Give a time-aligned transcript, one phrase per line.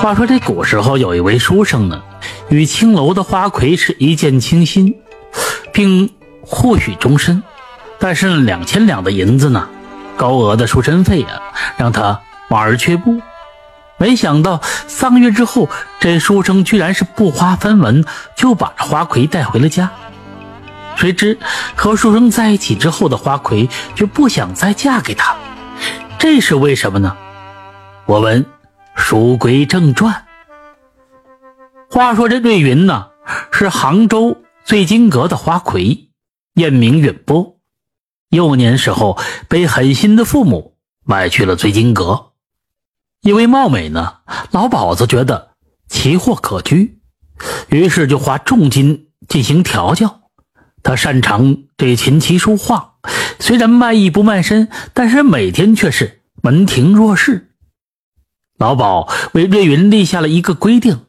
[0.00, 2.02] 话说这古时候有一位书生呢，
[2.48, 4.96] 与青楼的花魁是一见倾心，
[5.74, 6.10] 并
[6.40, 7.42] 互许终身。
[7.98, 9.68] 但是两千两的银子呢，
[10.16, 11.38] 高额的赎身费啊，
[11.76, 12.18] 让他
[12.48, 13.20] 望而却步。
[13.98, 15.68] 没想到三个月之后，
[16.00, 18.02] 这书生居然是不花分文
[18.34, 19.90] 就把这花魁带回了家。
[20.96, 21.38] 谁知
[21.76, 25.36] 和书生在一起之后的花魁却不想再嫁给他，
[26.18, 27.14] 这是为什么呢？
[28.06, 28.46] 我们。
[28.94, 30.26] 书归正传。
[31.90, 33.08] 话说这瑞云呢，
[33.52, 36.10] 是杭州醉金阁的花魁，
[36.54, 37.56] 艳名远播。
[38.30, 39.18] 幼年时候
[39.48, 42.32] 被狠心的父母卖去了醉金阁，
[43.22, 44.18] 因为貌美呢，
[44.52, 45.50] 老鸨子觉得
[45.88, 47.00] 奇货可居，
[47.68, 50.20] 于是就花重金进行调教。
[50.82, 52.94] 他擅长这琴棋书画，
[53.40, 57.49] 虽然卖艺不卖身，但是每天却是门庭若市。
[58.60, 61.06] 老鸨为瑞云立下了一个规定：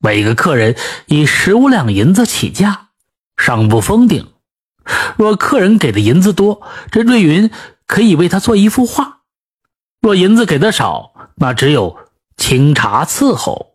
[0.00, 0.76] 每个客人
[1.06, 2.88] 以十五两银子起价，
[3.36, 4.32] 上不封顶。
[5.16, 7.52] 若客人给的银子多，这瑞云
[7.86, 9.20] 可以为他做一幅画；
[10.00, 11.96] 若银子给的少，那只有
[12.36, 13.74] 清茶伺候。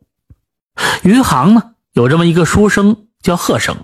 [1.02, 3.78] 余杭呢，有这么一个书生叫贺生，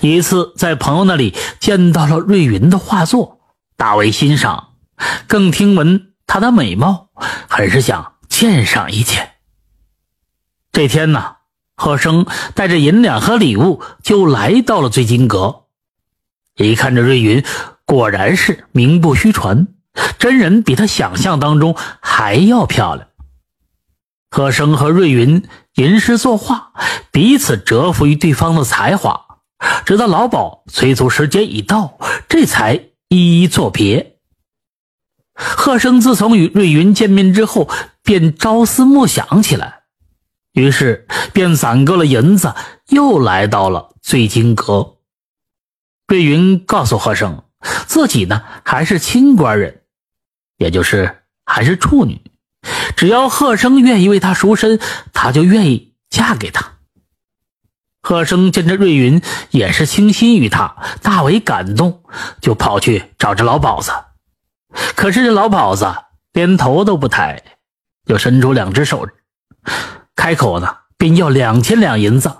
[0.00, 3.38] 一次在朋友那里见到了瑞云的画作，
[3.76, 4.70] 大为欣赏，
[5.28, 7.10] 更听闻她的美貌，
[7.48, 8.13] 很是想。
[8.44, 9.36] 献上一件。
[10.70, 11.36] 这天呢，
[11.76, 15.62] 贺生带着银两和礼物就来到了醉金阁。
[16.56, 17.42] 一看这瑞云，
[17.86, 19.68] 果然是名不虚传，
[20.18, 23.08] 真人比他想象当中还要漂亮。
[24.30, 26.74] 贺生和瑞云吟诗作画，
[27.10, 29.38] 彼此折服于对方的才华，
[29.86, 31.96] 直到老鸨催促时间已到，
[32.28, 32.74] 这才
[33.08, 34.13] 一一作别。
[35.34, 37.68] 贺生自从与瑞云见面之后，
[38.02, 39.80] 便朝思暮想起来，
[40.52, 42.54] 于是便攒够了银子，
[42.88, 44.96] 又来到了醉金阁。
[46.06, 47.42] 瑞云告诉贺生，
[47.86, 49.82] 自己呢还是清官人，
[50.58, 52.20] 也就是还是处女，
[52.94, 54.78] 只要贺生愿意为她赎身，
[55.12, 56.74] 她就愿意嫁给他。
[58.02, 62.04] 贺生见着瑞云也是倾心于他，大为感动，
[62.42, 63.90] 就跑去找这老鸨子。
[64.94, 65.86] 可是这老鸨子
[66.32, 67.42] 连头都不抬，
[68.06, 69.08] 就伸出两只手，
[70.16, 72.32] 开口呢，便要两千两银子。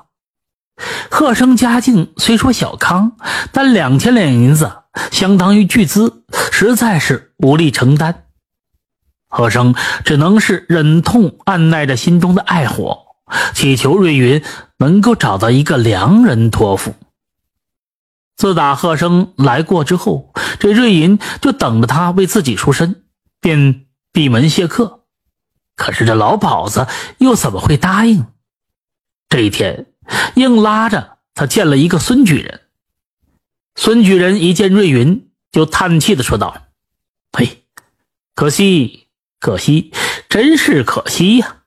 [1.11, 3.13] 贺生家境虽说小康，
[3.53, 4.73] 但两千两银子
[5.13, 8.25] 相当于巨资，实在是无力承担。
[9.29, 9.75] 贺生
[10.05, 12.99] 只能是忍痛按耐着心中的爱火，
[13.53, 14.43] 祈求瑞云
[14.79, 16.95] 能够找到一个良人托付。
[18.45, 23.07] 自打贺生来过之后，这瑞银就等着他为自己赎身，
[23.41, 25.07] 便闭门谢客。
[25.77, 28.27] 可是这老鸨子又怎么会答应？
[29.31, 29.87] 这一天，
[30.35, 32.61] 硬拉着他见了一个孙举人。
[33.77, 36.67] 孙举人一见瑞云，就叹气的说道
[37.33, 37.65] ：“嘿，
[38.35, 39.09] 可惜，
[39.41, 39.91] 可惜，
[40.29, 41.63] 真是可惜呀！”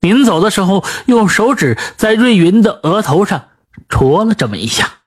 [0.00, 3.50] 临走的时候，用手指在瑞云的额头上
[3.90, 5.01] 戳了这么一下。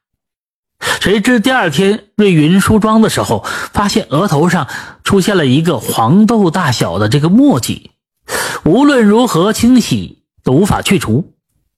[0.79, 4.67] 谁知第二天瑞云梳妆的时候，发现额头上
[5.03, 7.91] 出现了一个黄豆大小的这个墨迹，
[8.63, 11.33] 无论如何清洗都无法去除，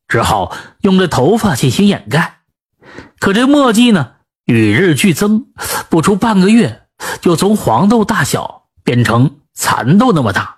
[0.08, 2.40] 只好用这头发进行掩盖。
[3.20, 4.12] 可这墨迹呢，
[4.46, 5.48] 与日俱增，
[5.90, 6.84] 不出半个月，
[7.20, 10.58] 就从黄豆大小变成蚕豆那么大，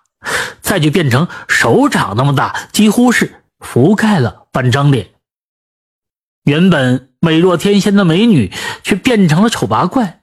[0.62, 5.08] 再就变成手掌那么大，几乎是覆盖了半张脸。
[6.50, 8.52] 原本美若天仙的美女，
[8.82, 10.22] 却变成了丑八怪。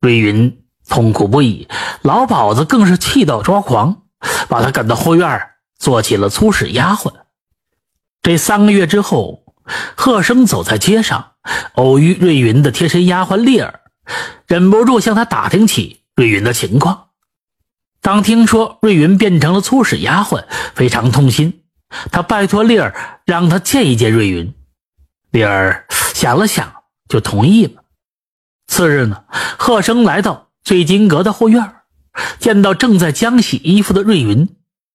[0.00, 1.68] 瑞云痛苦不已，
[2.02, 4.02] 老鸨子更是气到抓狂，
[4.48, 5.40] 把他赶到后院
[5.78, 7.12] 做起了粗使丫鬟。
[8.20, 9.44] 这三个月之后，
[9.94, 11.34] 贺生走在街上，
[11.74, 13.82] 偶遇瑞云的贴身丫鬟丽儿，
[14.48, 17.10] 忍不住向她打听起瑞云的情况。
[18.02, 21.62] 当听说瑞云变成了粗使丫鬟，非常痛心，
[22.10, 24.52] 他拜托丽儿让他见一见瑞云。
[25.30, 26.72] 李儿想了想，
[27.08, 27.84] 就同意了。
[28.66, 29.24] 次日呢，
[29.58, 31.74] 贺生来到醉金阁的后院，
[32.38, 34.48] 见到正在浆洗衣服的瑞云，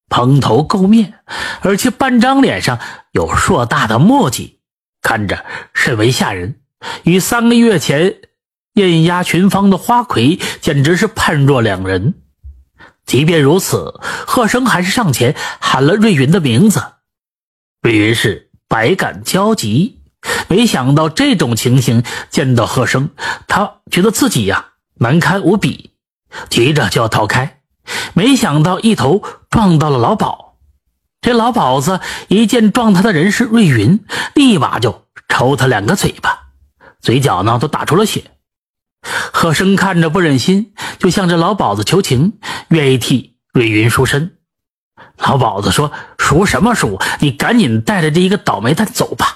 [0.10, 1.20] 蓬头垢面，
[1.62, 2.80] 而且半张脸上
[3.12, 4.60] 有硕大的墨迹，
[5.02, 6.60] 看着甚为吓人，
[7.04, 8.16] 与三个月前
[8.74, 12.14] 艳压群芳的花魁简直是判若两人。
[13.06, 16.84] 即便如此，贺生还是上前喊了瑞云的名字。
[17.82, 20.02] 瑞云是百感交集。
[20.50, 23.10] 没想到这种情形，见到贺生，
[23.48, 25.92] 他觉得自己呀难堪无比，
[26.50, 27.60] 急着就要逃开，
[28.13, 30.56] 没想到一头撞到了老鸨。
[31.22, 34.06] 这老鸨子一见撞他的人是瑞云，
[34.36, 36.39] 立马就抽他两个嘴巴，
[37.01, 38.24] 嘴角呢都打出了血。
[39.33, 42.39] 贺生看着不忍心，就向这老鸨子求情，
[42.69, 44.38] 愿意替瑞云赎身。
[45.18, 47.00] 老鸨子说：“赎什么赎？
[47.19, 49.35] 你赶紧带着这一个倒霉蛋走吧。”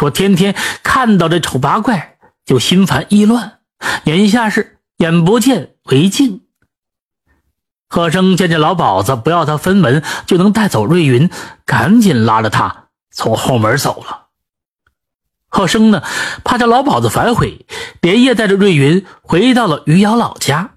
[0.00, 2.16] 说天天看到这丑八怪
[2.46, 3.58] 就心烦意乱，
[4.04, 6.40] 眼下是眼不见为净。
[7.86, 11.28] 贺生见这老鸨子不要他分文就能带走瑞云，
[11.66, 14.28] 赶紧拉着他从后门走了。
[15.50, 16.02] 贺生呢，
[16.44, 17.66] 怕这老鸨子反悔，
[18.00, 20.76] 连夜带着瑞云回到了余姚老家。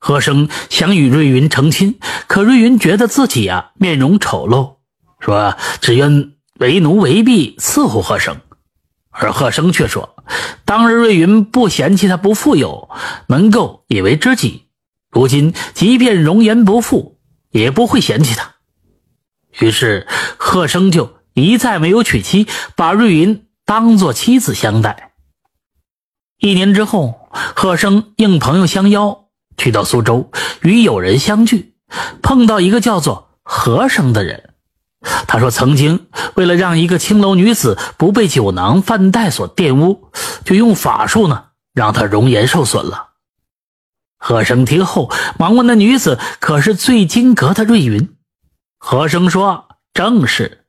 [0.00, 4.78] 贺生想与瑞云成亲，可瑞云觉得自己啊面容丑陋，
[5.20, 8.40] 说只愿为奴为婢伺候贺生。
[9.10, 10.16] 而贺生却说，
[10.64, 12.90] 当日瑞云不嫌弃他不富有，
[13.28, 14.66] 能够以为知己，
[15.10, 17.18] 如今即便容颜不富，
[17.50, 18.54] 也不会嫌弃他。
[19.60, 20.06] 于是
[20.36, 22.46] 贺生就一再没有娶妻，
[22.76, 23.40] 把瑞云。
[23.66, 25.14] 当做妻子相待。
[26.38, 30.30] 一年之后，贺生应朋友相邀，去到苏州
[30.60, 31.74] 与友人相聚，
[32.22, 34.53] 碰到一个叫做何生的人。
[35.26, 40.10] 他说：“曾经为了让一个青楼女子不被酒囊饭袋所玷污，
[40.44, 43.10] 就用法术呢，让她容颜受损了。”
[44.18, 48.16] 贺生听后，忙问那女子：“可是醉金阁的瑞云？”
[48.78, 50.64] 和生说：“正是。”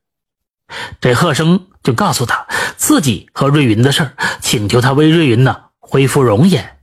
[1.00, 2.46] 这贺生就告诉他。
[2.78, 6.78] 自己和瑞云的事儿，请求他为瑞云呢恢复容颜。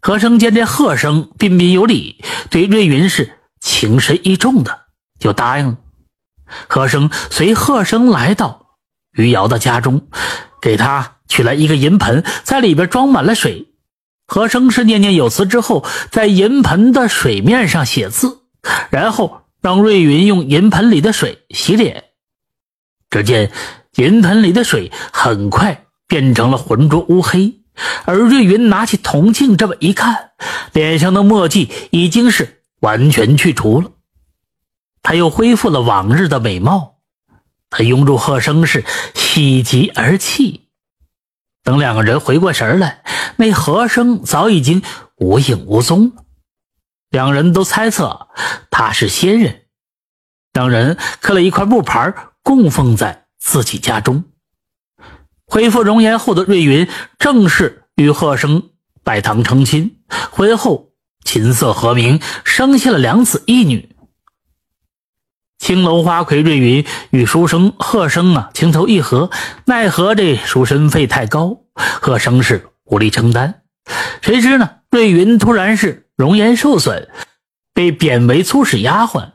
[0.00, 4.86] 和生见这贺生彬彬有礼，对瑞云是情深意重的，
[5.18, 5.76] 就答应了。
[6.68, 8.66] 和生随贺生来到
[9.12, 10.08] 余姚的家中，
[10.60, 13.68] 给他取来一个银盆，在里边装满了水。
[14.26, 18.38] 和生是念念有词之后，在银盆的水面上写字，
[18.90, 22.04] 然后让瑞云用银盆里的水洗脸。
[23.10, 23.50] 只见。
[23.96, 27.54] 银盆里的水很快变成了浑浊乌黑，
[28.04, 30.30] 而瑞云拿起铜镜这么一看，
[30.72, 33.90] 脸上的墨迹已经是完全去除了，
[35.02, 36.98] 他又恢复了往日的美貌。
[37.70, 40.68] 他拥住贺生是喜极而泣。
[41.62, 43.02] 等两个人回过神来，
[43.36, 44.82] 那和生早已经
[45.16, 46.24] 无影无踪了。
[47.10, 48.28] 两人都猜测
[48.70, 49.62] 他是仙人，
[50.52, 53.26] 两人刻了一块木牌供奉在。
[53.42, 54.24] 自己家中
[55.46, 56.86] 恢复容颜后的瑞云，
[57.18, 58.68] 正式与贺生
[59.02, 60.02] 拜堂成亲。
[60.30, 60.90] 婚后
[61.24, 63.89] 琴瑟和鸣，生下了两子一女。
[65.60, 69.30] 青楼花魁瑞云与书生贺生啊情投意合，
[69.66, 73.62] 奈何这赎身费太高，贺生是无力承担。
[74.22, 77.08] 谁知呢，瑞云突然是容颜受损，
[77.74, 79.32] 被贬为粗使丫鬟。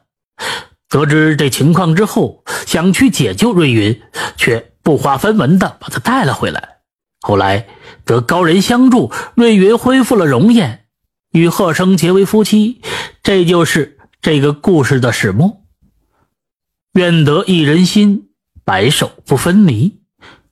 [0.89, 4.01] 得知这情况之后，想去解救瑞云，
[4.35, 6.77] 却不花分文的把她带了回来。
[7.21, 7.67] 后来
[8.03, 10.85] 得高人相助，瑞云恢复了容颜，
[11.31, 12.81] 与贺生结为夫妻。
[13.21, 15.64] 这就是这个故事的始末。
[16.95, 18.29] 愿得一人心，
[18.63, 19.97] 白首不分离。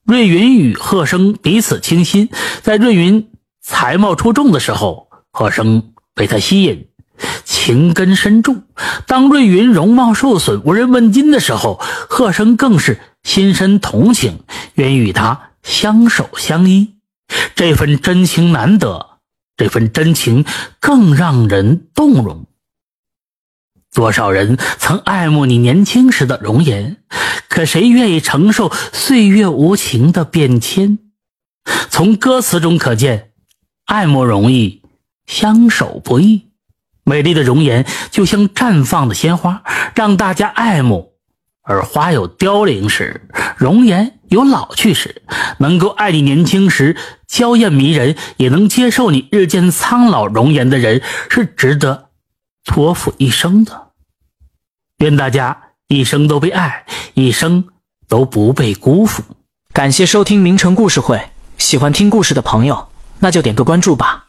[0.04, 2.28] 瑞云与贺生彼此倾心，
[2.62, 3.30] 在瑞云
[3.62, 6.88] 才貌出众的时候，贺生被他吸引。
[7.46, 8.64] 情根深重，
[9.08, 11.80] 当瑞云容貌受损、无人问津的时候，
[12.10, 14.40] 贺生更是心生同情，
[14.74, 16.96] 愿与他相守相依。
[17.56, 19.12] 这份真情难得，
[19.56, 20.44] 这份真情
[20.82, 22.46] 更让人动容。
[23.94, 26.98] 多少人曾爱慕你年轻时的容颜，
[27.48, 30.98] 可谁愿意承受岁月无情的变迁？
[31.90, 33.32] 从歌词中可见，
[33.86, 34.82] 爱慕容易，
[35.28, 36.48] 相守不易。
[37.06, 39.62] 美丽的容颜就像绽放的鲜花，
[39.94, 41.12] 让大家爱慕；
[41.62, 45.22] 而花有凋零时，容颜有老去时。
[45.60, 46.98] 能够爱你年轻时
[47.28, 52.10] 娇艳迷人，也能接受你日渐苍老容颜的人，是值得
[52.66, 53.83] 托付一生的。
[55.04, 57.66] 愿大家一生都被爱，一生
[58.08, 59.22] 都不被辜负。
[59.74, 62.88] 感谢收听名城故事会，喜欢听故事的朋友，
[63.20, 64.23] 那就点个关注吧。